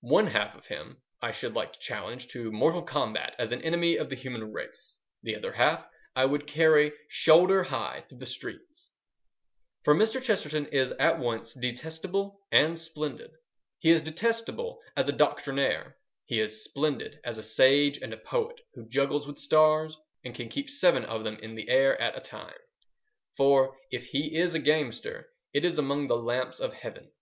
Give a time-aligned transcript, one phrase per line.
[0.00, 3.94] One half of him I should like to challenge to mortal combat as an enemy
[3.96, 4.98] of the human race.
[5.22, 8.90] The other half I would carry shoulder high through the streets.
[9.84, 10.20] For Mr.
[10.20, 13.30] Chesterton is at once detestable and splendid.
[13.78, 18.60] He is detestable as a doctrinaire: he is splendid as a sage and a poet
[18.74, 22.20] who juggles with stars and can keep seven of them in the air at a
[22.20, 22.58] time.
[23.36, 27.12] For, if he is a gamester, it is among the lamps of Heaven.